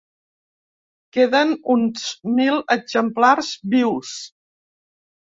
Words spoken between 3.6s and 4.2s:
vius.